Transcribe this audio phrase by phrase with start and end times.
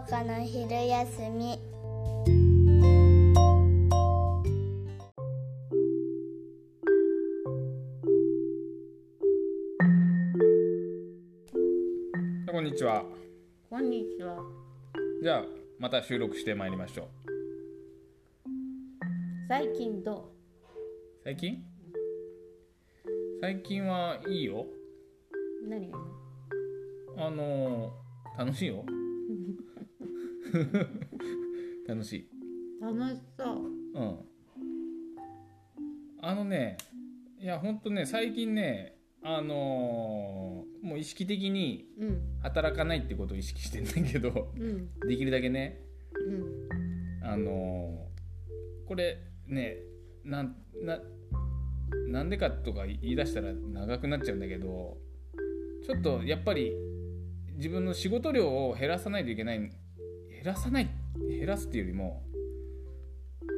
[0.00, 1.58] わかな昼休み。
[12.50, 13.04] こんにちは。
[13.68, 14.38] こんにちは。
[15.22, 15.44] じゃあ
[15.78, 17.06] また収録してまいりましょう。
[19.50, 20.32] 最近ど
[21.24, 21.62] 最近？
[23.42, 24.64] 最近はいいよ。
[25.62, 25.92] う何
[27.18, 27.90] あのー
[28.38, 28.82] 楽しいよ
[31.86, 32.28] 楽しい
[32.80, 33.56] 楽しそう。
[33.94, 34.18] うん
[36.22, 36.76] あのね
[37.38, 42.20] いやほんとね最近ねあのーもう意識的にうん。
[42.42, 44.88] 働かないってことを意識してんだけどうん。
[45.08, 45.80] できるだけね
[46.26, 46.68] うん。
[47.22, 49.76] あのーこれね
[50.24, 51.00] なんな
[52.08, 54.98] なんでかとか言い出したら長くなっちゃうんだけど
[55.86, 56.72] ちょっとやっぱり
[57.56, 59.70] 自分の仕事量を減らさないといけない
[60.42, 60.88] 減らさない
[61.38, 62.22] 減らすっていうよりも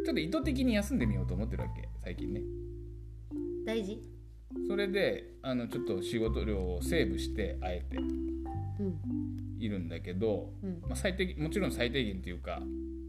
[0.04, 2.40] ちょっと意図的に休んでみようと思ってるわけ最近ね
[3.64, 4.00] 大事
[4.68, 9.56] それであのちょっと仕事量をセーブしてあえてうん。
[9.58, 10.80] いるんだけど、うん。
[10.82, 12.60] まあ、最低もちろん最低限っていうか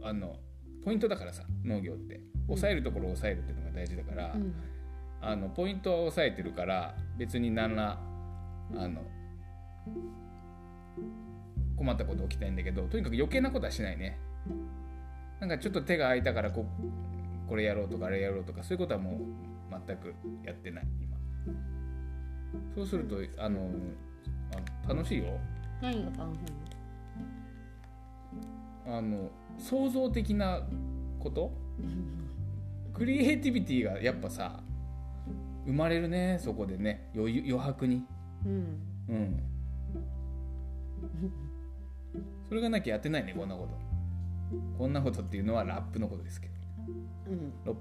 [0.03, 0.35] あの
[0.85, 4.53] ポイントだからさ農業って抑えるところを抑えるっていうのが大事だから、うん。
[5.21, 7.97] あのポイントは抑えてるから別に何ら
[8.75, 9.01] あの
[11.75, 14.17] 困ったこと起きたいんだけどとにかく余計なことはしないね。
[15.39, 16.65] なんかちょっと手が空いたからこ
[17.47, 19.15] これやろうとかあれやろうとかそういうことはもう
[19.87, 20.13] 全く
[20.45, 21.17] やってない今。
[22.75, 23.69] そうするとあの
[24.87, 25.39] あの楽しいよ。
[25.81, 26.39] 何が楽し
[28.85, 30.61] あの創造的な
[31.19, 31.51] こと？
[32.93, 34.59] クリエイティビティがやっぱさ
[35.65, 37.09] 生まれるねそこでね。
[37.15, 37.95] 余裕余白に。
[37.95, 38.05] いの
[38.45, 38.79] うん。
[39.09, 39.52] うん
[42.53, 43.73] それがなきゃやってないねこんなこと
[44.77, 46.53] こんなことっていうのはラップのことですけど
[47.31, 47.51] うん。
[47.65, 47.75] ロ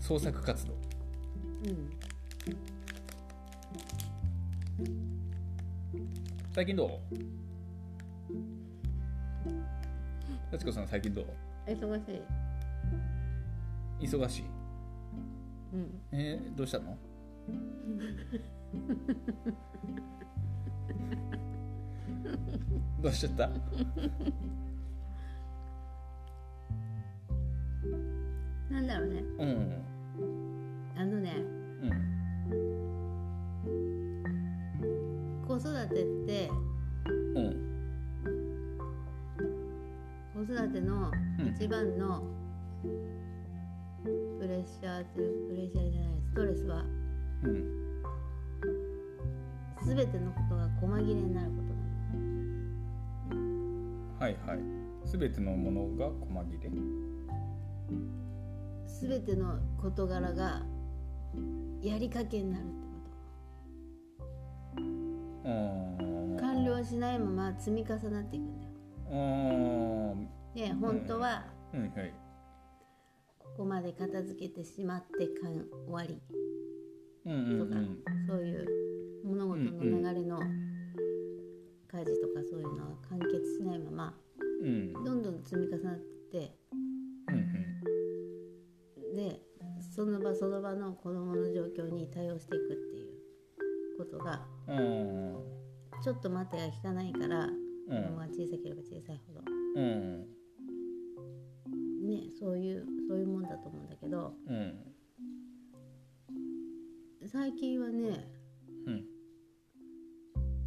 [0.00, 0.76] 創作活動う
[1.70, 1.90] ん。
[6.52, 6.90] 最近どう？
[10.58, 11.24] 幸子さん最近どう？
[11.68, 12.20] 忙しい。
[14.04, 14.42] 忙しい？
[15.72, 16.00] うん。
[16.10, 16.98] えー、どうしたの？
[23.02, 23.48] どうしちゃった？
[28.70, 29.22] なんだろうね。
[29.38, 29.82] うん。
[30.96, 31.34] あのね、
[31.82, 31.90] うん。
[35.46, 36.50] 子育てって、
[37.34, 37.56] うん。
[40.34, 41.46] 子育てのうん。
[41.48, 42.22] 一番の
[44.40, 46.84] プレッシャーという、プレッシャーじゃない、ストレスは、
[47.44, 47.64] うん。
[49.84, 51.71] すべてのことが細切れになること。
[54.22, 54.58] はいはい。
[55.04, 56.70] すべてのものが細切れ
[58.86, 60.62] すべての事柄が
[61.82, 62.72] やりかけになるって
[64.76, 64.82] こ
[65.44, 66.36] うん。
[66.36, 68.72] と完了しないまま積み重なっていくんだよ。
[69.10, 69.16] う
[70.14, 70.28] ん。
[70.54, 71.44] で本当は
[71.74, 71.80] うん。
[71.80, 72.14] はい。
[73.40, 76.22] ここまで片付けてしまってかん終わり。
[77.26, 77.80] うんうんとか、
[78.28, 78.68] そういう
[79.24, 84.14] 物事の流れの家事とかそういうのは完結しないまま
[84.62, 84.68] うん。
[84.96, 85.98] うんどんどん積み重なっ
[86.30, 86.56] て
[87.28, 87.32] う
[89.10, 89.42] んで
[89.94, 95.36] その場その場の子どもの状況に対応していくっていうことがうん。
[96.02, 97.52] ちょっと待てが効かないから子
[97.94, 99.42] うん供が小さければ小さいほど。
[99.76, 100.26] うん。
[102.06, 104.74] ねそういうそういうもんだと思うんだけどうん。
[107.28, 108.26] 最近はね
[108.86, 109.04] うん。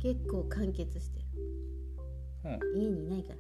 [0.02, 1.25] 結構完結してる
[2.46, 2.82] うん。
[2.82, 3.40] 家にいないから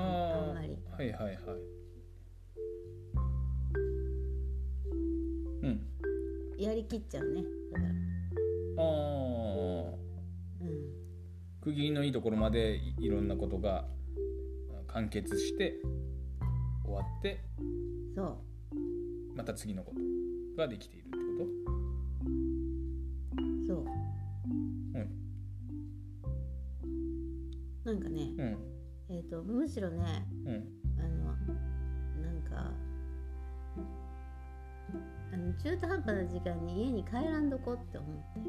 [0.00, 0.76] ああんまり。
[0.92, 1.36] あはいはいはい。
[5.62, 5.80] うん。
[6.58, 7.42] 私やりきっちゃうね。
[7.72, 7.90] だから。
[8.78, 8.84] ああ
[10.60, 10.98] うん。
[11.60, 13.86] 区切りのいいところまでいいろんなことが
[14.88, 15.74] 完結して
[16.84, 17.40] 終わって
[18.14, 18.38] そ
[19.34, 20.00] また次のこと
[20.60, 21.17] ができている
[27.88, 28.58] なんかねうん
[29.10, 30.68] えっ、とむしろねうん。
[30.98, 31.08] あの
[32.22, 32.70] なんか
[35.32, 38.40] あの中途半端な時間に家に帰らんどこって思って。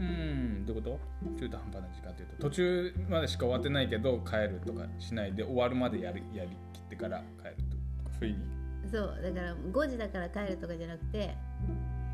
[0.00, 0.64] うん。
[0.66, 0.90] どういうこ
[1.24, 1.38] と？
[1.38, 7.76] 中途半端な時間っていうと途中までしか終わってないけど帰るとかしないで終わるまでやりやりきってから帰ると
[8.10, 9.18] かそういう意味そう。
[9.22, 11.34] だから5時だから帰るとかじゃなくて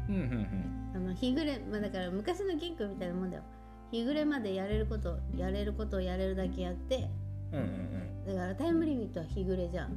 [0.09, 3.43] うんうんあの日暮れ、まあ、だから昔の銀行みたいなもんだよ
[3.91, 7.09] 日暮れまでやれることやれることをやれるだけやって
[7.53, 7.65] うんうん
[8.27, 8.37] うん。
[8.37, 9.93] だからタイムリミットは日暮れじゃん。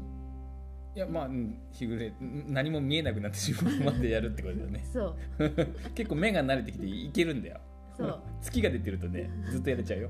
[0.96, 4.84] いやまあうん日暮れん何も見えなくなってしまうまでやるってことだよね。
[4.92, 5.16] そう。
[5.96, 7.60] 結構目が慣れてきていけるんだよ。
[7.98, 8.20] そう。
[8.42, 10.10] 月が出てるとねずっとやれちゃうよ。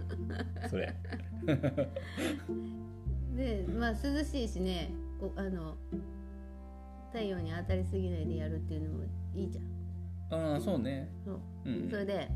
[0.69, 0.94] それ。
[3.36, 5.75] でまあ涼しいしねこあの
[7.12, 9.03] 太陽に当たりすぎないでやるっていうのも
[9.36, 10.53] いいじゃん。
[10.53, 11.09] ああそうね。
[11.25, 11.89] そう、うん。
[11.89, 12.29] それで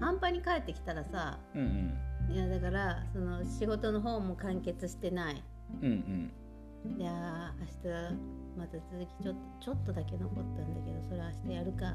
[0.00, 2.34] 半端に帰ってきたらさうんうん。
[2.34, 5.42] いやだからその仕事の方も完結してない。
[5.82, 7.00] うんうん。
[7.00, 7.66] いやー明
[8.10, 8.16] 日
[8.58, 11.94] また続きちょっとちょっとだけ残ったんだけどそれ明日やるかとか。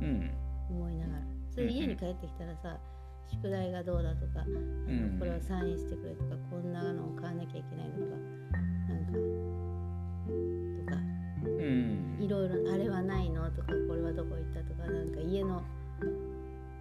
[0.00, 0.30] うん。
[0.70, 1.22] 思いながら。
[1.52, 2.78] それで家に帰ってきたらさ
[3.28, 4.44] 宿題がどうだとか、
[5.18, 8.06] これをサインしてくれとかこんなのを買わなきゃいけないとか
[8.88, 9.12] なんか
[10.84, 11.00] とか。
[11.44, 12.18] うん。
[12.20, 13.48] いろいろあれはないの？
[13.50, 14.60] とかこれはどこ行った？
[14.62, 15.62] とかなんか家の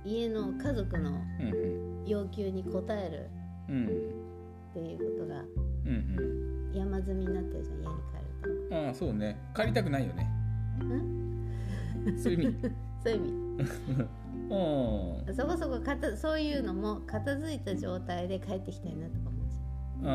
[0.06, 3.30] 家の家族のうん要求に応える
[3.69, 3.90] うんっ
[4.74, 5.42] ていうことが
[5.86, 9.38] うん山積みになってるじゃん家に帰るうんああそうね。
[9.56, 10.30] 帰りたくないよね。
[12.18, 12.54] そういう意味。
[12.56, 12.69] と
[13.04, 13.30] そういう意味。
[15.30, 15.36] うん。
[15.36, 19.56] そこそこかたそういうのも片付いた状態で帰ってきたいなとか思うし
[20.01, 20.10] うん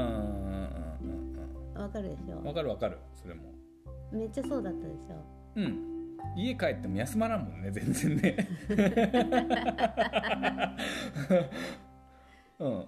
[1.76, 2.98] うわかるでしうんわょかるわかる。
[3.14, 3.42] それも。
[4.12, 5.24] めっちゃそうだったでしょ？
[5.56, 5.93] うん
[6.36, 8.36] 家帰っても休まらんもんね全然ね。
[12.58, 12.86] うん。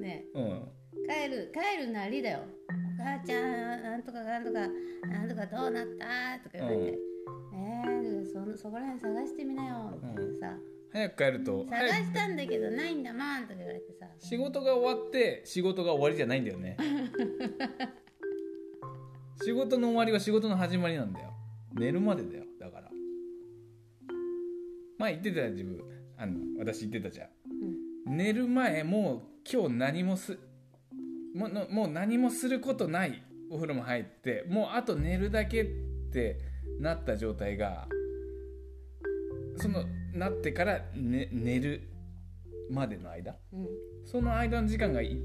[0.00, 0.24] ね。
[0.34, 0.68] うん。
[1.08, 2.40] 帰る帰るなりだよ。
[2.68, 2.72] お
[3.02, 3.42] 母ちゃん
[3.82, 4.68] なんとかなんとか
[5.08, 6.98] なんとかどうなったとか言われて、
[7.54, 9.98] えー、そそこら辺探してみなよ。
[10.02, 10.56] みたいなさ、
[10.92, 14.06] 早く帰ると探したんだけどないんだもんとか言われてさ。
[14.18, 16.76] 仕事が終わって仕事が終わりじゃないんだよね
[19.42, 21.32] 仕事の終わりは仕事の始まりなんだよ。
[21.72, 22.90] 寝るまでだよだから。
[24.98, 25.80] 前言ってたよ自分。
[26.18, 27.28] あの私言ってたじゃん、
[28.16, 30.38] 寝る前もう今日何もす
[31.34, 33.22] ももう何もすることない。
[33.50, 35.66] お風呂も入ってもうあと寝るだけっ
[36.12, 36.38] て
[36.78, 37.88] なった状態が
[39.56, 39.84] その
[40.14, 41.88] なってから、ね、寝る
[42.70, 43.34] までの間。
[43.52, 43.66] うん。
[44.04, 45.18] その間の時間がい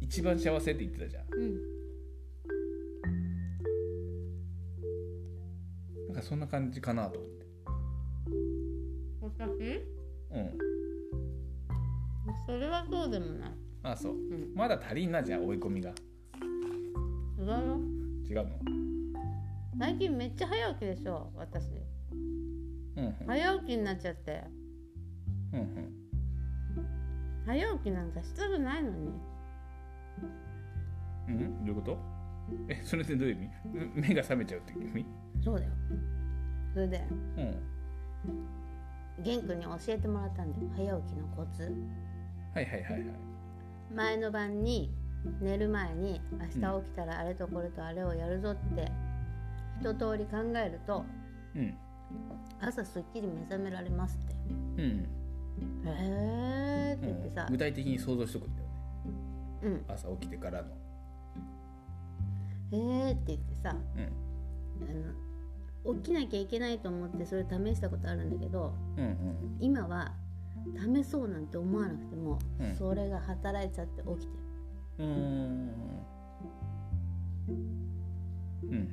[0.00, 1.24] 一番幸せって言ってたじゃん。
[1.32, 1.71] うん
[6.12, 6.22] なん。
[6.22, 7.18] かそんな感じかなと。
[9.20, 10.58] 思って私うん。
[12.46, 13.50] それはそうでもない。
[13.84, 14.12] あそう。
[14.12, 14.54] うん。
[14.54, 15.90] まだ足りんなじゃあ追い込みが。
[17.38, 17.56] 違うよ。
[18.28, 18.50] 違うの？
[19.78, 21.64] 最近めっちゃ早起きでしょ私。
[22.96, 23.14] うんうん。
[23.26, 24.44] 早起きになっちゃって。
[25.52, 25.92] うんうん。
[27.46, 28.96] 早起きなんかしたくないのに。
[31.28, 31.64] うん？
[31.64, 31.98] どういうこと？
[32.68, 33.50] えそれってどういう意味？
[33.96, 35.06] う ん目が覚めちゃうって意味？
[35.44, 35.72] そうだよ。
[36.74, 37.04] それで
[37.36, 39.22] うん。
[39.22, 40.68] 玄君に教えてもらったんだよ。
[40.74, 41.74] 早起きのコツ。
[42.54, 43.04] はいはいはいはい。
[43.94, 44.90] 前の晩に
[45.40, 48.90] 寝る前に明日起きたらあれとこれとあれをやるぞって
[49.80, 51.04] 一通り考えると
[51.54, 51.74] うん。
[52.60, 54.34] 朝すっきり目覚められますって。
[54.82, 55.06] うん。
[55.86, 58.74] へーってうん言ってさ具体的に想像しとくんだよね。
[59.64, 59.94] うん。
[59.94, 60.68] 朝起きてからの。
[62.72, 64.02] へーって言ってさうん。
[64.88, 65.31] あの
[65.84, 69.56] 起きなきゃいけないと思ってそれ試したことあるんだけどうんうん。
[69.60, 70.12] 今は
[70.76, 72.76] 試そうなんて思わなくても、うん。
[72.76, 74.42] それが働いちゃって起きてる。
[74.98, 75.08] うーん。
[77.48, 78.88] うんうん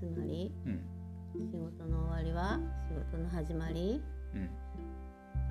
[0.00, 0.80] つまりうん。
[1.50, 2.58] 仕事の終わりは
[2.88, 4.02] 仕事の始まり
[4.34, 4.50] うん。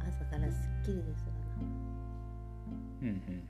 [0.07, 1.25] 朝からすっきりです
[3.01, 3.47] うんうん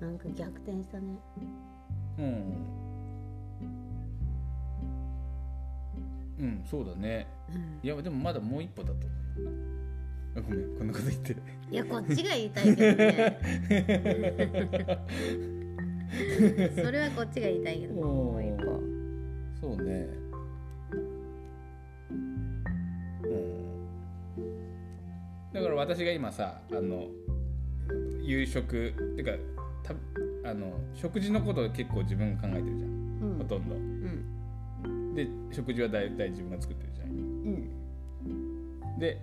[0.00, 1.18] がななんか逆転したね。
[2.18, 2.85] うん
[6.38, 7.26] うんうんそうだね。
[7.54, 7.80] うん。
[7.82, 9.06] いやでもまだもう一歩だと思
[9.38, 9.44] う。
[9.44, 9.50] よ
[10.36, 11.36] あごめんこんなこと言って。
[11.70, 13.38] いやこっちが言いたいけどね。
[16.82, 18.80] それはこっちが言いたいけどもう一歩。
[19.60, 20.08] そうね。
[23.24, 23.66] うん。
[25.52, 27.08] だから私が今さあの
[28.22, 29.32] 夕食っていうか
[30.44, 32.90] たあの食事のことを結構自分が考えてるじゃん。
[32.90, 33.38] うん。
[33.38, 33.74] ほとんど。
[33.74, 34.35] うん
[35.16, 37.08] で食事は大体自分が作ってるじゃん。
[37.08, 37.12] う
[38.92, 38.98] ん。
[38.98, 39.18] で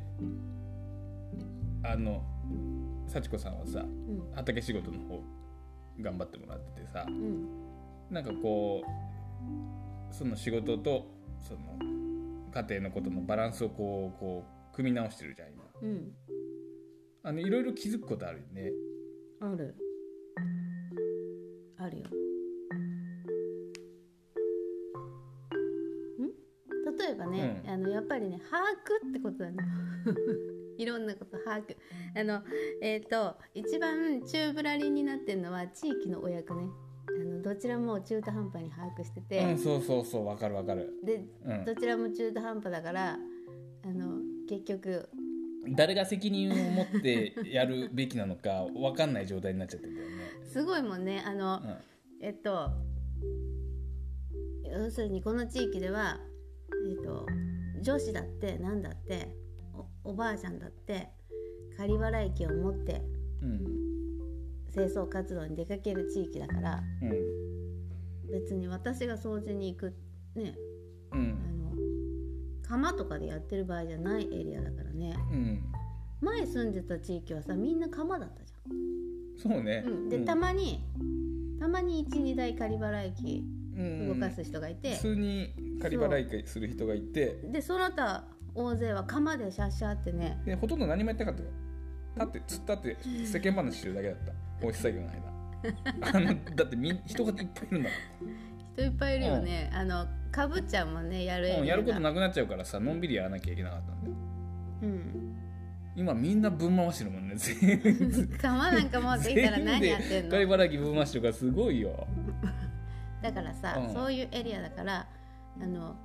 [1.83, 2.23] あの
[3.07, 4.31] 幸子さんはさうん。
[4.33, 5.23] 畑仕事の方
[6.01, 7.47] 頑張ってもらっててさうん。
[8.09, 8.83] なんかこ
[10.11, 11.05] うその仕事と
[11.39, 11.59] その
[12.51, 15.63] 家庭のことのバランスをこうこう組み直してるじゃん今。
[15.79, 16.11] うん。
[17.21, 18.71] あのいろいろ気づくことあるよね。
[19.41, 19.75] ある。
[21.77, 22.22] あるよ
[27.33, 27.69] ねね、うん。
[27.71, 29.57] あのやっぱりね把握ってことだね。
[30.77, 31.75] いろんなこと把握。
[32.15, 32.43] あの
[32.81, 36.69] えっ、と一番宙ぶらりんになってるのは地域のお役ね。
[37.07, 41.65] あのどちらも中途半端に把握してて、うんそうそうそうわかるわかる、でうん。
[41.65, 43.19] どちらも中途半端だから
[43.83, 45.09] あの結局
[45.69, 51.21] 誰が責任を持ってやるべきなのか わかんない状態になっちゃってるんだよね、すごいもんね。
[51.25, 51.75] あの、うん。
[52.21, 52.71] えっと
[54.71, 56.19] 要するにこの地域では、
[56.89, 57.25] えっと、
[57.81, 59.35] 女子だって何だって
[60.03, 61.09] おおばあちゃんだって
[61.77, 63.01] 仮払い機を持って
[63.41, 63.59] うん
[64.73, 67.43] 清掃活動に出かける地域だからうん
[68.31, 69.95] 別に私が掃除に行く
[70.35, 70.55] ね
[71.11, 71.29] あうん。
[71.31, 71.71] の
[72.67, 75.15] 釜とかでやってる場合じゃないエリアだからね。
[75.31, 75.63] うん。
[76.21, 79.57] 前住んでた地域はさみんな釜だったじゃん。
[79.57, 79.65] うん、
[80.09, 80.25] で、うん。
[80.25, 80.83] たまに
[81.59, 87.39] たまに12台仮払い機うん動かす人がいて、普通に仮払いする人がいて。
[87.51, 88.25] でその他
[88.55, 90.41] 大勢は釜でシャッシャーってね。
[90.45, 91.49] でほとんど何もやってなかったよ。
[92.15, 94.33] 立って突っ立って世間話してるだけだった。
[94.61, 95.33] 放出作業の間。
[96.01, 97.89] あのだってみん人がいっぱいいるんだ
[98.73, 104.15] 人いっぱいいるよね、あのかぶっちゃんもねやるうん、やることななくなっちゃうからさのんびりやらなきゃいけなかったんだよ。
[104.83, 105.33] うん。
[105.95, 108.27] 今みんなぶん回してるもんね全員。
[108.41, 112.07] 釜なんか持ってきたら何やってん仮の払い機ぶん回してるからすごいよ
[113.23, 113.93] だからさ、うん。
[113.93, 115.07] そういうエリアだから
[115.59, 115.95] あの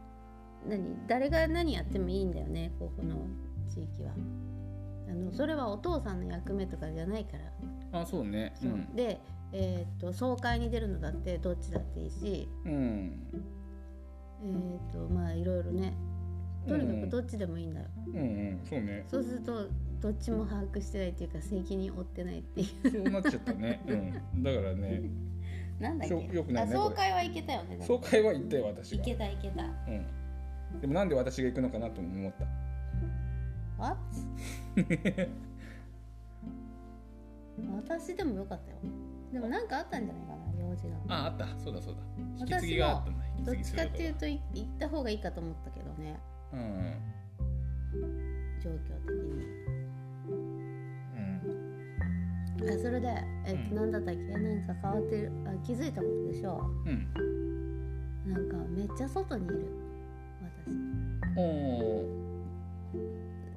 [0.66, 3.16] 何誰が何やってもいいんだよねここの
[3.68, 4.12] 地域は。
[5.10, 7.38] あのそれはお父さんの役目とかじゃないか
[7.92, 8.54] ら、あそうね。
[8.60, 8.72] うそう。
[8.72, 8.94] ん。
[8.94, 9.20] で、
[9.52, 12.48] えー、と総会に出るのだってどっちだっていいし。
[12.64, 13.12] うん。
[14.44, 15.94] えっ、とまあいろいろね。
[16.68, 18.60] とにかくどっちでもいいんだよ、うんうん。
[18.68, 19.04] そうね。
[19.08, 19.66] そうすると
[20.00, 22.90] どっちも把握してないっていうか責任負ってないっていう。
[22.90, 23.82] そうなっちゃったね。
[23.86, 24.42] うん。
[24.42, 25.02] だからね
[25.80, 26.14] なんだっけ？
[26.36, 29.62] よくないねあ総会は行けたよね総会は行ったよ私が行けた行けた。
[29.64, 30.80] うん。
[30.80, 32.44] でもなんで私が行くのかなとも思った
[33.82, 33.98] ？What?
[37.86, 38.76] 私でもよかったよ。
[39.32, 40.96] でもなんかあったんじゃないかな用事が。
[41.14, 41.46] ああった。
[41.58, 42.00] そうだそうだ。
[42.40, 43.24] 引き継ぎがあったんだ。
[43.44, 46.18] どっちかっていうとい行った方がいいかと思ったけどね。
[46.52, 46.94] うん。
[48.60, 49.44] 状況的に
[52.60, 53.08] うんあそれで、
[53.46, 53.92] えっとうん。
[53.92, 54.20] 何だったっけ？
[54.32, 55.32] なんか変わってる？
[55.46, 56.60] あ気づいたことでしょ？
[56.86, 58.32] うん。
[58.32, 59.66] なんかめっちゃ外にいる。
[61.36, 62.04] おお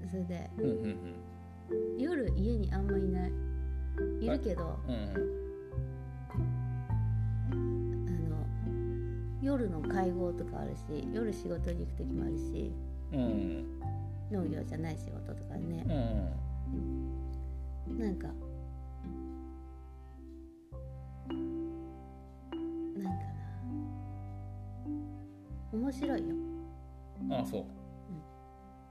[0.04, 0.50] 私それで。
[0.58, 0.98] うんうん
[1.98, 3.32] 夜家にあんまいない。
[4.20, 4.78] いるけど。
[4.88, 4.98] うんう
[7.56, 8.08] ん。
[8.08, 8.46] あの
[9.42, 12.74] 夜の会合とかあるし夜仕事に行く時もあるし。
[13.14, 13.80] うん。
[14.32, 15.86] 農業じゃない仕事とかね。
[17.90, 18.00] うん。
[18.00, 18.28] なんか
[25.92, 26.36] 面白いよ。
[27.32, 27.66] ああそう。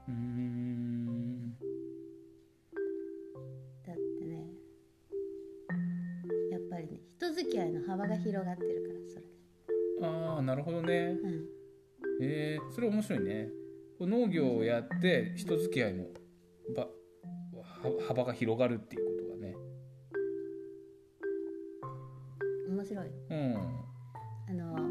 [0.07, 1.57] うん。
[3.83, 4.45] だってね
[6.51, 9.23] やっぱりね人付き合いの幅が広がってるからそれ。
[9.99, 11.17] でああなるほどね。
[11.23, 12.23] うん。
[12.23, 13.49] へえそれ面白いね。
[13.99, 16.05] 農業をやって人付き合いの
[18.07, 19.55] 幅が広がるっていうことがね。
[22.69, 23.07] 面白い。
[23.07, 23.55] ようん。
[24.49, 24.90] あの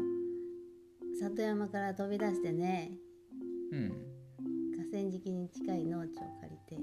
[1.21, 2.91] 里山から飛び出してね
[3.71, 3.89] うん。
[4.75, 6.81] 河川敷に近い農地を借りて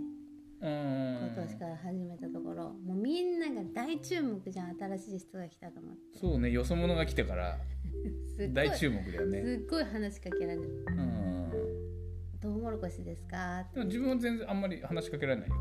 [0.60, 1.32] うん。
[1.34, 6.18] 今年から始めたところもうみんなが大注目じゃん新しい人が来たと思って。
[6.20, 7.58] そうねよそ者が来てから
[8.54, 9.42] 大注目だよね。
[9.42, 10.84] すっごい話しかけられる。
[10.86, 11.50] うん
[12.40, 15.56] 「トウモロコシですか?」でも自分は全然あんまり話しかけられないよ。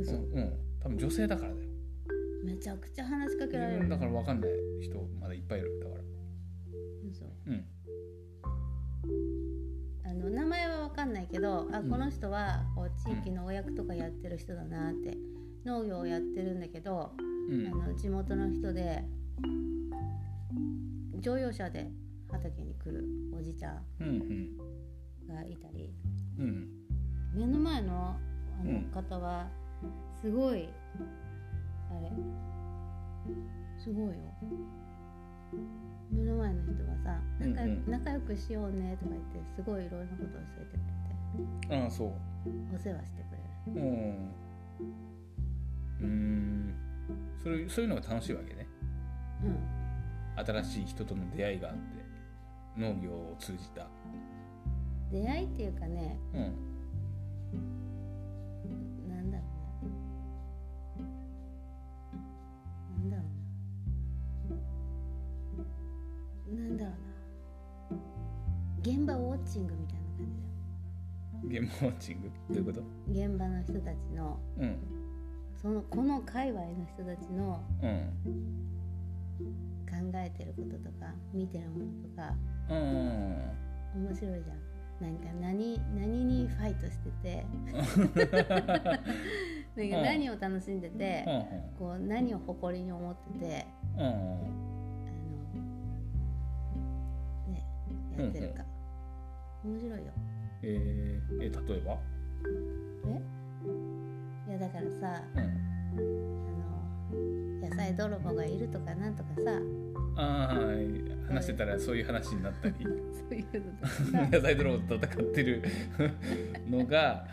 [0.00, 1.68] 嘘、うん、うん、多分女性だからだよ。
[2.44, 3.80] めちゃくちゃ話しかけ自られる。
[3.80, 4.50] 分だから分かんない
[4.80, 6.02] 人まだいっぱいいるだから。
[7.08, 7.24] 嘘。
[7.46, 7.54] うん。
[7.54, 7.79] あ
[10.20, 11.90] の名前は分かんないけどあうん。
[11.90, 15.16] この人はこう地域のお役とかやってる人だなって
[15.64, 17.66] 農業をやってるんだけど、うん。
[17.66, 19.04] あの地元の人で
[21.20, 21.90] 乗用車で
[22.30, 23.04] 畑に来る
[23.38, 24.56] おじちゃうんうんん。
[25.28, 25.92] がいたり
[26.38, 26.68] うん。
[27.34, 28.16] 目の前の
[28.60, 28.90] あのうん。
[28.92, 29.48] 方は
[30.20, 30.68] すごい
[31.90, 32.10] あれ
[33.82, 34.14] すごいよ
[36.10, 40.76] 目の前の人はさ仲,、仲良くしようねとか言ってすごいいろんなこと教えて
[41.68, 41.84] くれて。
[41.84, 42.12] ああそう。
[42.74, 43.80] お世話してくれる。
[43.80, 44.34] うん。
[46.00, 46.74] うーん。
[47.42, 48.66] それそういうのが楽しいわけね。
[49.44, 50.44] うん。
[50.44, 51.80] 新しい人との出会いがあって
[52.76, 53.86] 農業を通じた。
[55.12, 56.69] 出会いっていうかねうん
[66.76, 66.90] ななんだろ
[67.90, 68.00] うな。
[68.82, 71.60] 現場ウォッチングみたいな感じだよ。
[71.60, 72.30] ゲームウォッチング？
[72.50, 72.82] どういうこと？
[73.10, 74.38] 現場の人たちの。
[74.58, 74.76] うん。
[75.60, 78.10] そのこの界隈の人たちのうん。
[79.90, 82.34] 考えてることとか見てるものとか。
[82.70, 82.78] うん
[83.96, 84.60] 面白いじゃん。
[85.00, 87.44] なんか何何にファイトしてて。
[89.76, 91.24] なんか何を楽しんでて。
[91.26, 91.30] う
[91.76, 93.66] んこう何を誇りに思ってて。
[93.98, 94.79] うん
[98.24, 98.64] やってるか。
[99.64, 100.12] 面白いよ。
[100.62, 101.98] えー、え例えば？
[104.48, 105.42] いやだからさうん。
[105.42, 105.44] あ
[107.62, 109.50] の野菜泥棒がいるとかなんとかさ。
[110.16, 112.74] ああ話してたらそういう話になったり。
[112.84, 112.88] そ
[113.30, 113.62] ういう
[114.12, 115.62] の 野菜泥棒と戦ってる
[116.68, 117.26] のが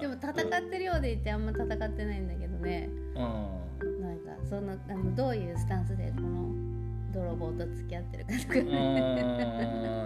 [0.00, 0.34] でも戦っ
[0.70, 2.88] てるようでいてあんま戦ってないんだけどね。
[3.16, 3.58] あ
[4.00, 6.54] なんかそのあのどういうスタンスでこの
[7.12, 8.54] 泥棒と付き合ってるかとか。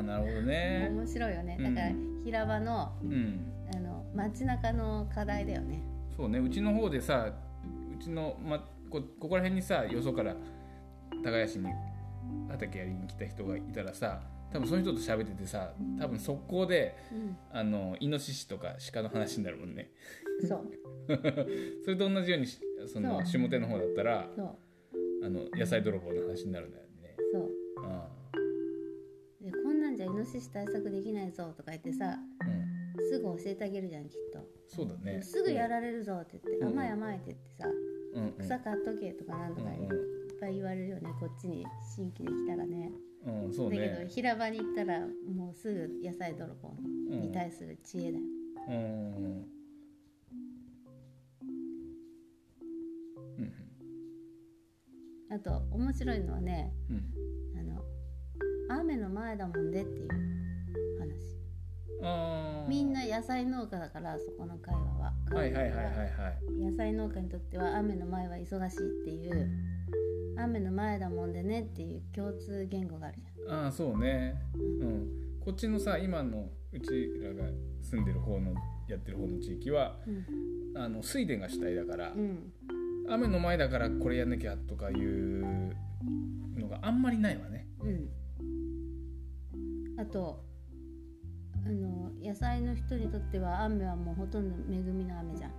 [0.02, 0.88] なるほどね。
[0.92, 1.56] 面白いよね。
[1.58, 1.74] うん。
[1.74, 1.94] だから
[2.24, 3.52] 平場のうん。
[3.74, 5.82] あの街中の課題だよね。
[6.16, 6.38] そうね。
[6.38, 7.32] うちの方でさ
[7.98, 8.58] うちの、ま、
[8.90, 10.36] こここら辺にさよそから
[11.22, 11.68] 耕しに
[12.48, 14.20] 畑やりに来た人がいたらさ
[14.52, 17.36] 多分その人と喋っててさ多分速攻でうん。
[17.52, 19.90] あのイノシシとか鹿の話になるもんね。
[20.46, 20.66] そう。
[21.84, 24.56] それと同じようにしその下手の方だったらそう。
[25.24, 26.85] あの野菜泥棒の話になるんだよ
[29.40, 32.16] でこんなんじゃイノシシ対策できないぞとか言ってさあ
[32.46, 32.76] うん。
[33.08, 35.22] すぐ教えてあげるじゃんきっと、そうだね。
[35.22, 37.68] すぐやられるぞって言って、うん甘い甘いって言ってさ
[38.14, 38.34] うんうん。
[38.38, 39.78] 草買っとけとかなんとかいっ
[40.40, 42.90] ぱい言われるよねこっちに新規で来たらね。
[43.26, 46.74] うんうんそうだけどね平場に行ったらもうすぐ野菜泥棒
[47.10, 48.24] に対する知恵だよ、
[48.68, 49.55] うんうんうん
[55.30, 57.04] あと面白いのはねうん。
[57.58, 57.82] あの
[58.80, 60.08] 雨の前だもんでっていう
[61.00, 62.68] 話。
[62.68, 65.12] みんな野菜農家だからそこの会話は。
[65.32, 66.04] はいはいはいはいは
[66.58, 66.70] い。
[66.70, 69.50] 野菜農家にとっては雨の前は忙しいっていう
[70.38, 74.34] 雨の前だもんでねっていう共通言語があるじああそうね。
[74.54, 75.08] うん。
[75.40, 77.50] こっちのさ今のうちらが
[77.82, 78.52] 住んでる方の
[78.88, 80.84] やってる方の地域はゃん。
[80.84, 82.52] あの水田が主体だから、うん
[83.08, 85.74] 雨の前だからこれやんなきゃとかいう
[86.58, 87.66] のがあんまりないわね。
[87.80, 88.08] うん。
[89.98, 90.44] あと
[91.64, 95.50] あの野菜の人にとっては雨はもうほとんど恵みの雨じゃん。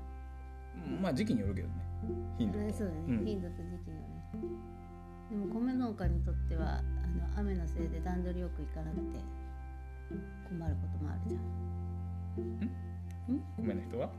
[0.94, 1.74] うんまあ時期によるけどね。
[2.38, 2.66] 頻度と。
[2.66, 3.26] ねそうだね、うん。
[3.26, 4.04] 頻度と時期のね。
[5.30, 9.20] でも米農家にとってはあの雨のせいで段取りよくいかなくて
[10.48, 11.42] 困ることもあるじゃん、
[13.58, 14.08] 米の人は？
[14.08, 14.10] う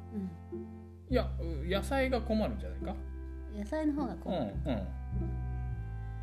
[1.11, 2.93] いやう野菜が困るんじゃないか？
[2.93, 2.97] ん、
[3.59, 4.55] 野菜の方がうん困る、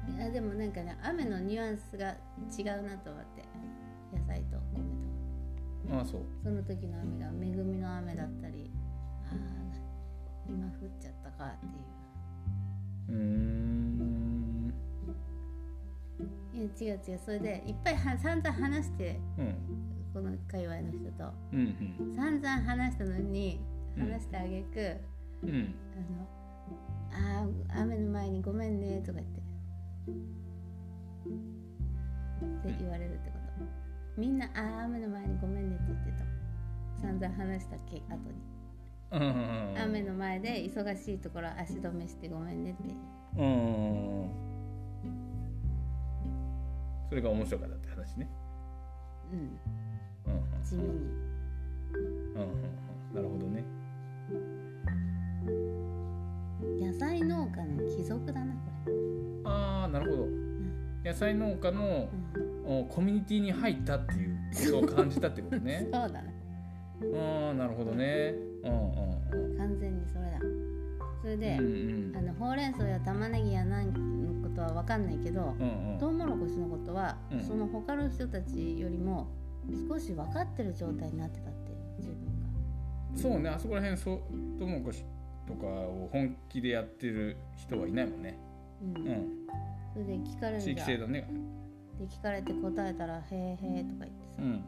[0.08, 0.16] うん。
[0.16, 2.16] いやでもなんかね雨のニュアンスが
[2.58, 3.44] 違うなと思って
[4.18, 4.84] 野菜と米
[5.90, 6.22] とああそう。
[6.44, 7.32] その時の雨が恵
[7.64, 8.72] みの雨だったり
[9.26, 9.36] ああ
[10.48, 11.74] 今降っちゃったかっていう。
[13.10, 14.74] うーん。
[16.54, 17.20] いや違う違う。
[17.26, 19.56] それでいっぱいは散々話してうん。
[20.14, 21.34] この界隈の人と。
[21.52, 23.60] うん散々話したのに
[23.98, 24.12] うん。
[24.12, 24.98] 話してあげく、
[25.44, 25.76] うんうん。
[25.94, 26.28] あの
[27.12, 29.42] あー雨の前にごめんねとか言って。
[32.70, 33.66] って言われるってこと。
[34.22, 36.26] みんなあー雨の前にごめんねって言ってた。
[37.02, 38.36] 散々話したけ後に、
[39.12, 39.26] うんう
[39.74, 42.94] ん雨の前で忙しいところ足止めしてごめんねって。
[43.38, 44.30] うん
[47.10, 48.30] それが面白かったって話ね。
[49.32, 49.40] うん
[50.32, 50.64] うんうん。
[50.64, 50.90] 地味に。
[50.90, 50.96] うん
[52.34, 52.56] うんう
[53.12, 53.16] ん。
[53.16, 53.64] なるほどね
[56.80, 58.60] 野菜農家の貴族だなこ
[59.46, 60.24] ああなるほど。
[60.24, 60.46] れ、うん
[61.04, 62.10] 野菜農家の
[62.66, 65.82] うん、おコミュニティに入ったっていうことを感じたってことね。
[65.86, 66.20] そうだな。
[66.20, 68.34] ああなるほどね。
[68.64, 69.58] うんうんうん。
[69.58, 70.40] 完全にそれだ。
[71.22, 72.18] それで、うんうん。
[72.18, 73.94] あのほうれん草や玉ねぎや何
[74.42, 75.98] のことは分かんないけど、うんうん。
[76.00, 77.40] トウモロコシのことは、うん。
[77.40, 79.28] その他の人たちよりも
[79.88, 82.46] 少し分かってる状態になってたって自分が。
[83.16, 84.20] そうねあそこら辺そう
[84.58, 85.06] トウモロコシ
[85.48, 88.38] とかを本気でやってる人はいないもんね。
[88.82, 89.08] うん。
[89.08, 89.48] うん。
[89.94, 91.30] それで聞かれる地域性だね。
[92.00, 94.66] で聞かれて答えたら「へえへえ」とか言ってさ、うん。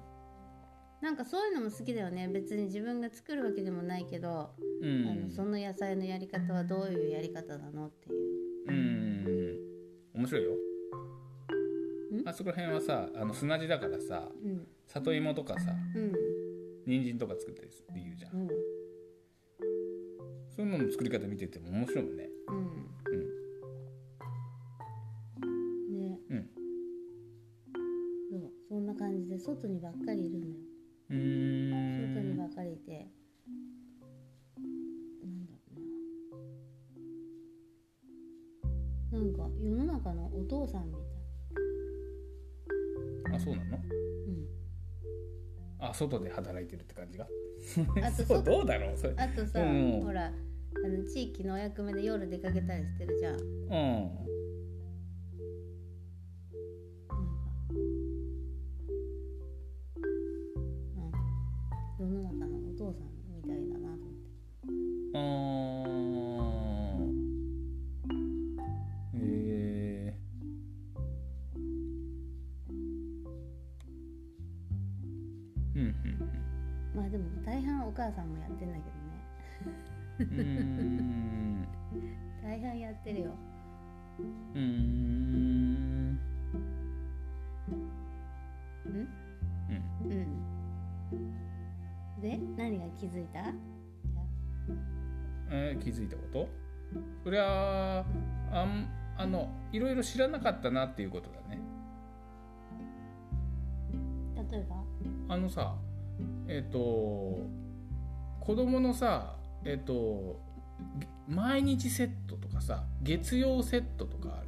[1.01, 2.27] なんかそういうのも好きだよね。
[2.27, 5.07] 別に自分が作るわけでもないけど、うん。
[5.07, 8.69] あのその野菜のやり方はどういうやり方なのっていう。
[8.69, 10.21] うん。
[10.21, 10.51] 面白いよ。
[10.51, 12.27] ん？
[12.27, 14.67] あそこら辺はさあの砂地だからさうん。
[14.85, 16.13] 里芋とかさうん。
[16.85, 18.35] 人参とか作ったりできるじゃん。
[18.35, 18.47] うん
[20.57, 22.29] そういうのの作り方見てても面白いもんね。
[22.49, 22.53] う
[25.95, 25.99] ん。
[25.99, 26.19] ね。
[26.31, 26.49] うん。
[28.31, 30.55] そうそんな感じで外にばっかりいるんだよ。
[31.11, 31.15] うー
[32.09, 33.07] ん外にばかりいて。
[35.23, 35.59] なんだろ
[39.11, 39.19] うな。
[39.19, 40.99] なんか世の中のお父さんみた
[43.31, 43.35] い。
[43.35, 43.77] あそうなの？
[43.77, 43.79] う
[44.31, 44.47] ん。
[45.79, 47.27] あ外で働いてるって感じが？
[48.01, 49.13] あと そう外どうだろうそれ。
[49.17, 50.33] あとさ、うんほら
[50.75, 53.33] あの地域のお役目で夜出かけたりしてるじゃん。
[53.33, 53.39] なん。
[53.39, 54.27] かうん。
[61.99, 63.07] うん、世の中のお父さん。
[63.35, 64.27] みたいだなと思って
[65.13, 65.27] あー
[69.15, 71.59] えー、
[75.75, 75.81] うん。
[75.81, 75.91] うん。
[76.95, 78.29] まあでも大半お母さん。
[78.29, 78.71] もやってん。
[78.71, 79.06] だけどね
[80.19, 81.67] うん。
[82.43, 83.31] 大半やってるよ
[84.55, 86.19] うん。
[88.85, 88.89] うん。
[88.89, 89.07] うん。
[90.11, 90.27] うん。
[92.21, 93.39] で何が気づいた
[95.49, 96.49] えー気づいたこと
[97.23, 98.03] そりゃ
[98.51, 98.89] あん。
[99.19, 101.59] あのいろいろ知らなかったなっていうことだね
[104.51, 104.75] 例えば
[105.33, 105.75] あのさ
[106.47, 106.77] えっ、と
[108.39, 109.36] 子供のさ
[109.67, 110.39] えっ、と
[110.97, 114.47] げ毎日セットとかさ月曜セットとかある。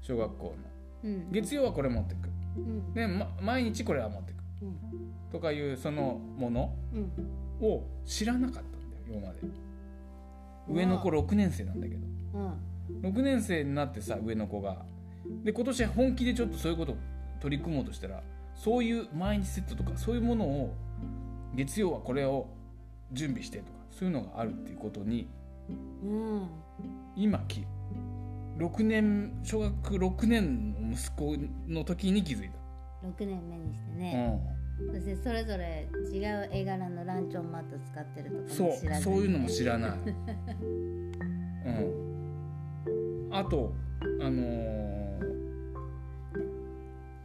[0.00, 0.54] 小学校の。
[1.04, 1.32] うん。
[1.32, 2.28] 月曜はこれ持ってく。
[2.56, 2.94] うん。
[2.94, 4.36] で、ま、毎日これは持ってく。
[4.62, 4.76] うん。
[5.30, 7.66] とかいうそのものうん。
[7.66, 9.40] を知らなかったんだよ今まで。
[10.68, 12.06] 上の子6年生なんだけど。
[12.34, 13.10] うん。
[13.10, 14.84] 6年生になってさ上の子が。
[15.44, 16.96] で今年本気でちょっとそういうことを
[17.40, 18.22] 取り組もうとしたら
[18.56, 20.74] そういう毎日セットとかそういうものを
[21.54, 22.48] 月曜はこれを
[23.12, 25.28] 準備してとかそういうのがあるっていうことに
[25.68, 26.48] うん。
[27.16, 27.66] 今き
[28.58, 31.36] 6年小学6年の息子
[31.68, 32.50] の時に気づい
[33.02, 34.40] 6年目にしてた、ね、
[34.92, 38.70] そしてそれぞれ違う絵柄のランチョンマット使ってるとうん、かそう
[39.02, 39.92] そういうのも知らない、
[41.66, 41.70] う
[43.28, 43.72] ん、あと
[44.20, 45.00] あのー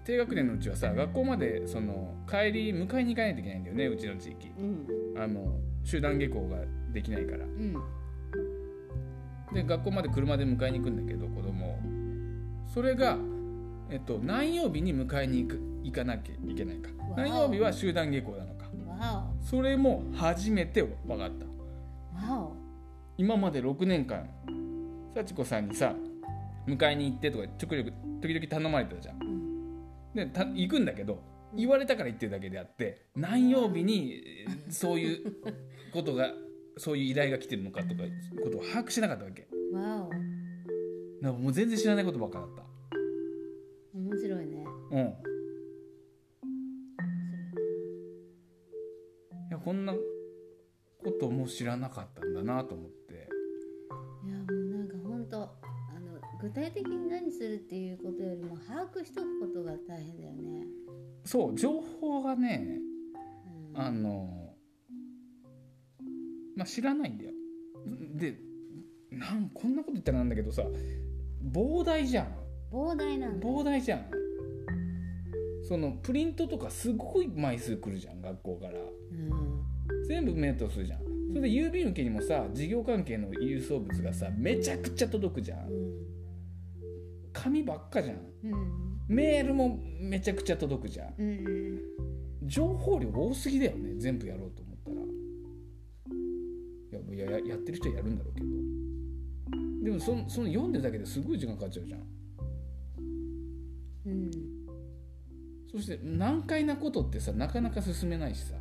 [0.06, 4.50] 低学年のうちはさ学校までその帰り迎えに行かないといけないんだよねうちの地域。
[4.50, 4.88] うん。
[5.18, 6.58] あの集団下校が
[6.92, 7.46] できないから。
[7.46, 7.76] うん。
[9.54, 11.78] で学校まで車で迎えに行くんだけど子供を。
[12.74, 13.18] それが、
[13.90, 16.90] えっと、何曜日に迎えに行く行かなきゃいけないか。
[17.16, 18.66] 何曜日は集団下校なのか。
[18.88, 21.46] わそれも初めて分かった。
[23.18, 24.28] 今まで6年間
[25.14, 25.94] 幸子さんにさ
[26.68, 29.22] 迎えに行ってとかちょくちょく時々頼まれてたじゃん。
[29.22, 30.16] うん。
[30.16, 31.22] でた行くんだけど
[31.56, 34.14] 言われたから言ってるだけであって何曜日に
[34.48, 35.34] えーそういう
[35.96, 36.34] ことが
[36.78, 38.04] そういう依頼が来てるのかとか
[38.44, 39.48] ことを把握しなかったわけ。
[39.74, 40.10] わお。
[40.10, 40.20] だか
[41.22, 42.64] らもう全然知らないことばっかだった。
[43.98, 44.66] 面白いね。
[44.92, 45.00] うん。
[45.00, 45.02] い。
[49.32, 50.00] 面やこんなこ
[51.20, 53.30] とも知らなかったんだなと思って。
[54.26, 55.48] いやもうなんか本当あ
[56.00, 60.66] の具体的に何するっていうことよりも把握しとくことが大変だよね、
[61.24, 62.80] そう情報がね
[63.74, 64.45] うん、あの
[66.56, 67.32] まあ知らないんだよ。
[68.16, 68.38] で
[69.12, 70.64] なんこんなこと言ったらなんだけどさ
[71.52, 72.28] 膨大じゃん。
[72.72, 73.48] 膨大なんだ。
[73.48, 74.06] よ膨大じゃん。
[75.68, 78.74] そのプリントとかすごい枚数来るじゃん学校から。
[78.74, 80.06] うん。
[80.08, 81.00] 全部メートするじゃん。
[81.30, 85.70] それで郵便受けにもさ事業関係の郵送物がさめちゃくちゃ届くじゃん。
[87.34, 88.18] 紙ばっかじゃん。
[88.44, 89.00] うん。
[89.08, 91.14] メールもめちゃくちゃ届くじゃん。
[91.18, 91.96] うんうん。
[92.48, 94.62] 情報量多すぎだよね全部やろうと
[97.16, 98.48] いやいやってる人はやるんだろうけど。
[99.84, 102.02] でもそのその読んでるだけですごい時間かかっちゃうじゃん。
[104.08, 104.32] うん。
[105.72, 108.56] そして難解なことってさなかなか進めないしさ。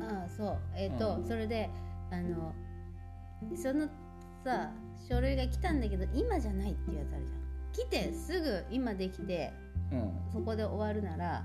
[0.00, 0.58] ああそう。
[0.76, 1.26] えっ、と、うん。
[1.26, 1.68] それで
[2.12, 2.54] あの
[3.56, 3.88] その
[4.44, 4.70] さ
[5.08, 7.40] 書類が来たんだけど今じゃないっていうやつあるじゃん。
[7.72, 9.52] 来てすぐ今できて
[9.90, 10.12] うん。
[10.32, 11.44] そこで終わるなら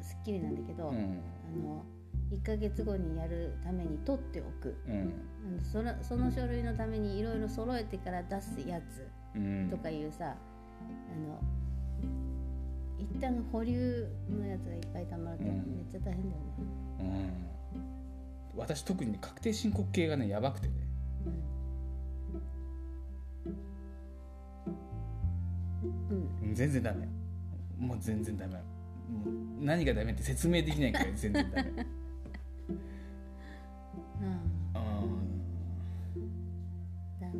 [0.00, 0.96] すっきりなんだけど、うん。
[0.96, 1.84] あの
[2.30, 4.76] 1ヶ月後にやるために取っておく。
[4.88, 5.12] うん。
[5.62, 9.68] そのその書類のためにいろいろ揃えてから出すやつうん。
[9.70, 10.34] とかいうさ、あ
[11.28, 11.40] の
[12.98, 16.52] 一旦保留のやつがいっぱいたまるとめっうんちゃ大変だよね。
[17.00, 17.32] うん。
[18.56, 20.74] 私特にね確定申告系がねやばくてね。
[26.10, 26.48] うん。
[26.48, 26.54] うん。
[26.54, 27.08] 全然ダメ。
[27.78, 28.54] もう全然ダメ。
[29.60, 31.86] 何がダメって説明できないから全然ダメ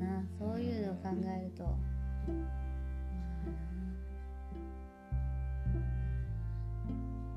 [0.02, 0.24] な。
[0.38, 1.64] そういうのを考えると。
[1.64, 1.70] ま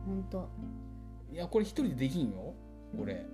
[0.05, 0.49] あなんと。
[1.31, 2.53] いやこれ一人でできんよ。
[2.99, 3.25] 俺。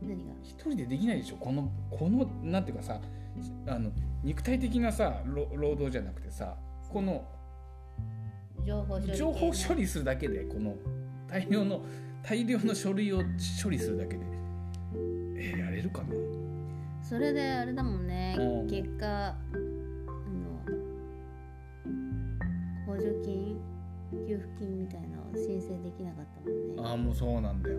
[0.00, 0.32] 何が？
[0.42, 1.36] 一人でできないでしょ。
[1.36, 3.00] このこのなんていうかさ
[3.66, 3.90] あの
[4.22, 6.56] 肉体的なさ労労働じゃなくてさ
[6.88, 7.24] この
[8.64, 10.76] 情報処理系情報処理するだけでこの
[11.28, 11.80] 大量の
[12.22, 13.22] 大量の書類を
[13.62, 14.24] 処理するだけで。
[15.40, 16.08] えーやれるかな？
[17.08, 18.36] それであれだもんね。
[18.38, 18.68] うん。
[18.68, 20.60] 結果あの
[22.86, 23.58] 補助金
[24.26, 26.82] 給付金みたいなのを申請できなかったもんね。
[26.82, 27.78] ああもうそうなんだよ、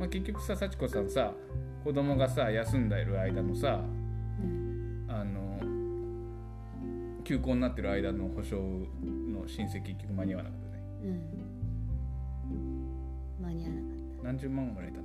[0.00, 1.32] まあ、結局さ幸子さんさ
[1.84, 3.80] 子供がさ休んでる間のさ
[4.42, 5.06] うん。
[5.08, 5.60] あの
[7.22, 10.82] 休校になってる間の保証の申請結局間に合わなかったね。
[11.04, 11.06] う
[13.42, 13.44] ん。
[13.44, 14.99] 間に合わなかっ何十万もらえた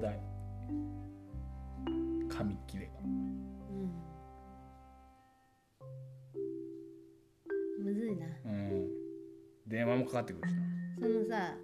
[0.00, 0.20] からない膨大
[2.28, 3.92] 紙切れがうん。
[7.84, 8.26] むずいな。
[8.44, 8.88] うん。
[9.66, 10.62] 電話もかかってくるしな。
[11.00, 11.54] そのさ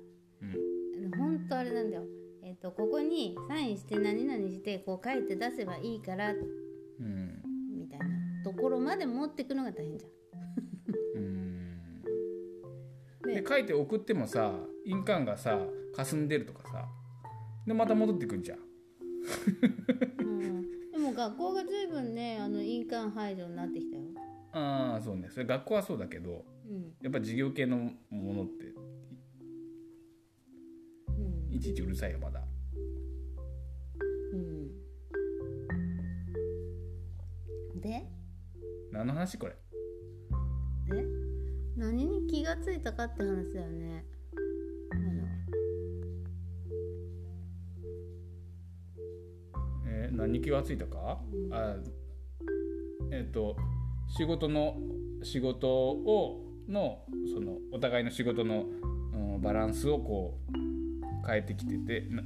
[0.40, 1.10] うん。
[1.18, 2.04] 本当あれなんだよ。
[2.44, 7.42] えっ、とここにサインして何々してこう書いて出せばいいからうん。
[7.76, 8.06] みたいな。
[8.44, 10.12] ところまで持ってくのが大変じゃん。
[11.16, 11.72] うん。
[13.26, 14.52] でで書いて送ってもさ
[14.86, 15.58] 印鑑がさ
[15.94, 16.88] 霞んでるとかさ
[17.66, 18.58] でまた戻ってくんじゃん。
[18.58, 20.62] うん。
[20.90, 24.02] でも学校が随分ねあの印鑑排除になってきたよ。
[24.52, 25.28] ああそうね。
[25.30, 26.92] それ学校はそうだけどうん。
[27.00, 27.76] やっぱ事業系の
[28.10, 28.66] ものって
[31.08, 31.12] う
[31.52, 31.54] ん。
[31.54, 32.42] いちいちうるさいよまだ。
[34.32, 34.70] うん、
[37.82, 38.06] で？
[38.90, 39.54] 何の話これ？
[40.94, 41.04] え？
[41.76, 44.06] 何に気がついたかって話だよね。
[50.32, 51.76] 2級はついたか、うん、あ
[53.12, 53.56] えっ、ー、と
[54.08, 54.76] 仕事の
[55.22, 58.64] 仕事をのそのお互いの仕事の、
[59.12, 62.22] うん、バランスをこう変えてきててな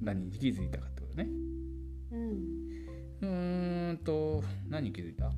[0.00, 1.28] 何に気づいたかってことね。
[2.12, 5.30] うん、うんと何に気づいた？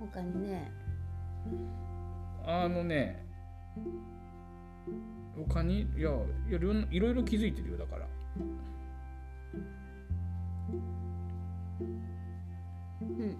[0.00, 0.72] 他にね。
[2.44, 3.24] あのね
[5.36, 6.10] 他にいや
[6.48, 8.06] いやいろいろいろ気づいてるよだから。
[13.00, 13.36] うん。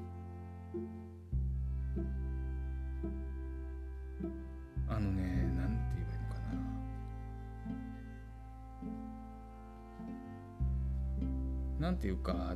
[4.89, 5.23] あのね
[5.57, 6.37] なんて言えばいいのか
[11.81, 11.87] な。
[11.87, 12.55] なんていうか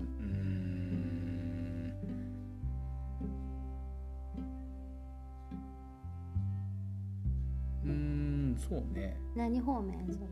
[8.68, 9.16] そうね。
[9.34, 10.26] 何方面それ？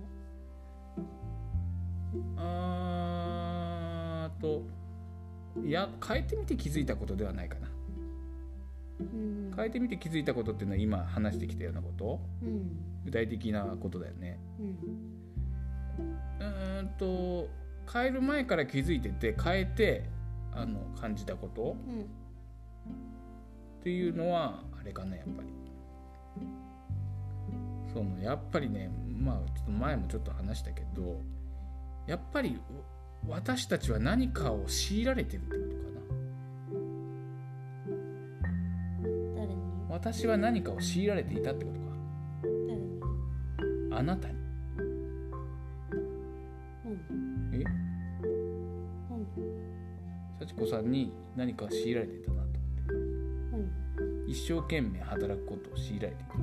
[2.36, 4.62] あーと
[5.64, 7.68] いや変えてみて気づいたことではないかな。
[9.00, 9.52] うん。
[9.56, 12.20] 変えてみて気づいたことっていうのは今話してきたようなこと。
[12.42, 12.70] うん。
[13.04, 14.38] 具体的なことだよね。
[14.60, 14.78] うん。
[16.40, 17.48] うーんと
[17.92, 20.04] 変える前から気づいてて変えて
[20.52, 21.76] あの感じたこと。
[21.86, 22.00] うん。
[22.02, 22.04] っ
[23.82, 25.48] ていうのはあれかなやっぱり
[27.98, 31.20] そのやっぱりねまあちょっと前もちょっと話したけど
[32.06, 32.60] やっぱりう
[33.28, 36.00] 私たちは何かを強いられてるってことかな。
[39.34, 39.56] 誰に？
[39.90, 41.86] 私は何かを強いられていたってことか。
[42.42, 43.00] 誰に？
[43.92, 44.34] あなたに。
[44.34, 44.38] う
[46.86, 47.64] んえ
[49.10, 49.26] 何？
[50.46, 52.48] 幸子さんに何かを強いられていたなと
[53.50, 54.28] 何？
[54.28, 56.34] 一生懸命働くことを強いられていた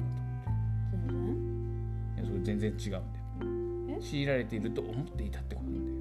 [2.45, 3.03] 全然違うんだよ。
[3.97, 4.01] え？
[4.01, 5.95] 強いられていると思っていたってことなんだよ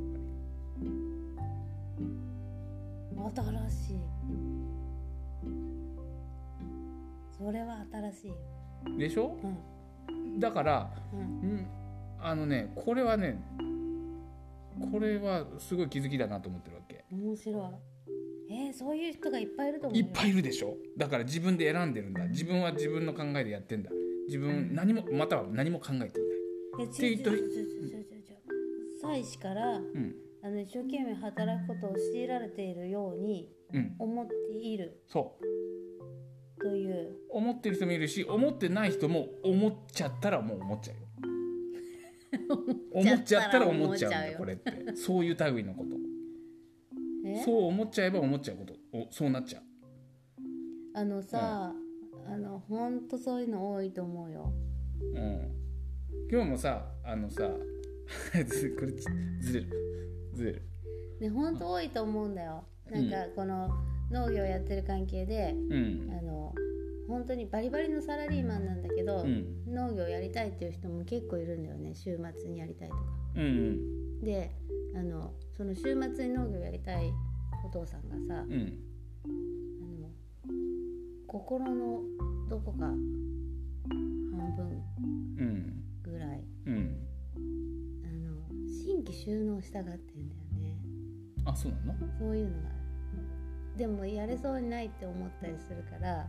[3.24, 3.46] やっぱり。
[3.68, 3.96] 新しい。
[7.38, 8.36] それは新しいよ。
[8.98, 9.36] でしょ？
[10.08, 10.38] うん。
[10.38, 11.20] だからうん。
[11.56, 11.66] ん？
[12.20, 13.42] あのねこれはね
[14.92, 17.04] これはすごい気づきだなと思ってるわけ。
[17.10, 17.62] 面白い。
[18.50, 20.04] えー、そういう人がいっぱいいると思うよ。
[20.04, 20.76] いっぱいいるでしょ？
[20.98, 22.26] だから自分で選んでるんだ。
[22.26, 23.90] 自分は自分の考えでやってんだ。
[24.26, 26.20] 自分何もまたは何も考えて
[26.82, 28.36] っていうとちょちょちょちょちょちょ
[29.00, 35.02] 妻子からうんあの一生懸命働くことを強いられているようにうん思っている。
[35.08, 36.60] そう。
[36.60, 41.02] という思ってる人もいるし思ってない人も思っちゃったらもう思っちゃうよ。
[42.92, 44.96] 思っちゃったら思っちゃうんだよこれって。
[44.96, 45.96] そういう類のこと。
[47.26, 47.42] え？
[47.42, 48.74] そう思っちゃえば思っちゃうこと。
[48.92, 49.62] おそうなっちゃう。
[50.94, 51.74] あのさ、
[52.26, 54.52] あのほんとそういうの多いと思うよ。
[55.14, 55.63] うん
[56.30, 57.50] 今日もさあのさ
[58.46, 59.04] ず これち
[59.40, 59.66] ずれる。
[60.34, 60.62] ずれる。
[61.20, 62.64] ねほんと多いと思うんだよ。
[62.90, 63.70] なんかこの
[64.10, 66.10] 農業やってる関係でうん。
[66.18, 66.54] あの
[67.06, 69.64] 本当にバリバリのサラリーマンなんだけど、うん。
[69.66, 71.94] 農業やりたいっていう人も結構いるんだよね。
[71.94, 73.02] 週末にやりたいとか。
[73.36, 74.50] うんで
[74.94, 75.82] あのその週
[76.14, 77.12] 末に農業やりたい
[77.66, 78.78] お父さんがさ、うんうん。
[79.26, 80.08] あの
[81.26, 82.00] 心の
[82.48, 84.82] どこか半分
[85.38, 85.83] うん
[86.66, 86.96] うん。
[88.04, 90.76] あの新規収納したがってんだよね。
[91.44, 91.94] あそうなの？
[92.18, 92.68] そういうのが。
[93.76, 96.26] でもやれそうにないって思ったりするから。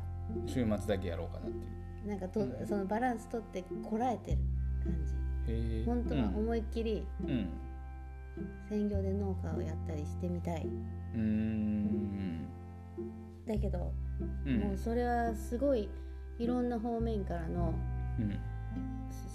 [0.47, 1.51] 週末だけやろうかなってい
[2.05, 2.09] う。
[2.09, 2.67] なんかと、うん。
[2.67, 4.37] そのバランス取ってこらえてる
[4.83, 4.93] 感
[5.45, 5.51] じ。
[5.51, 5.85] へえ。
[5.85, 7.49] 本当は思いっきりうん。
[8.67, 10.67] 専業で農家をやったりしてみたい。
[11.13, 12.47] うんうん。
[13.47, 13.93] だけど、
[14.45, 14.59] うん。
[14.59, 15.87] もうそれはすごい
[16.39, 17.73] いろんな方面からの
[18.19, 18.39] うん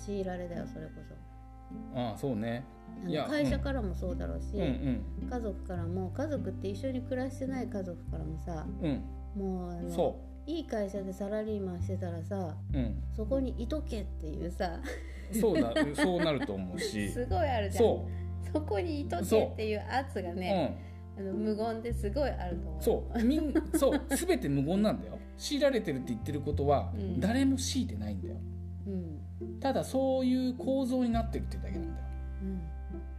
[0.05, 2.01] 強いられだよそれこそ。
[2.01, 2.65] ああそうね。
[3.29, 9.03] 会社からもそうだろうし、うん家族からも家族って一緒に暮らしてない家族からもさうん。
[9.37, 13.03] もうあのいい会社でサラリーマンしてたらさううん。
[13.17, 14.81] そこにいとけっていうさ
[15.33, 17.09] そうだ そうなると思うし。
[17.09, 17.85] すごいあるじゃん。
[17.85, 18.09] そ
[18.53, 20.77] そこにいとけっていう圧がう、ね、
[21.17, 23.25] あの無言ですごいあると思う、うんそう。
[23.25, 24.01] みんそう。
[24.09, 25.19] 全て無言なんだよ。
[25.39, 27.21] 強いられてるって言ってることは、うん。
[27.21, 28.37] 誰も強いてないんだよ。
[28.89, 29.30] うん
[29.61, 32.07] ただそういう構造になってるってだけなんだよ。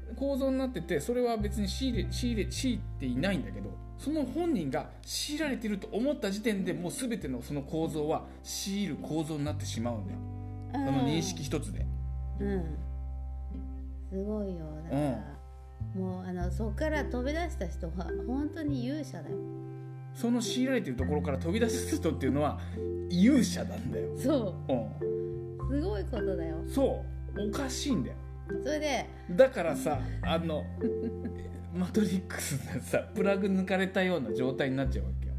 [0.10, 0.16] うん。
[0.16, 10.20] 構造になっててそれは別に強いれ強いれ強いていないんだけどその本人が強いられてると思った時点でもう全てのその構造は強いる構造になってしまうんだよ。
[10.74, 11.86] その認識一つで。
[12.40, 12.78] うん。
[14.10, 14.66] すごいよ。
[14.84, 17.94] だから、もうあのそこから飛び出した人は
[18.28, 19.36] 本当に勇者だよ。
[20.14, 22.60] その強いられてるところから飛び出す人っていうのは
[23.10, 24.74] 勇者なんだよ、そう。
[24.74, 25.12] う
[25.72, 26.58] すごいことだよ。
[26.58, 27.50] ん、そう。
[27.50, 28.18] おかしいんだよ。
[28.62, 30.66] それでだからさあの
[31.74, 35.34] マトリックスでさプラグ抜かれたような状態になっちゃうわけよ。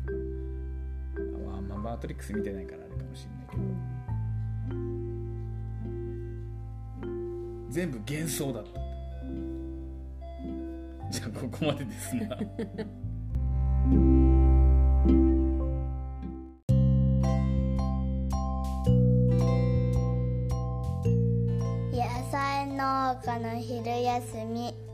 [1.54, 3.62] あまあマトリックス見てないからあれかもしれないけど。
[7.68, 8.80] 全部幻想だった。
[11.10, 12.38] じゃあここまでですな
[23.22, 24.91] かの昼休み。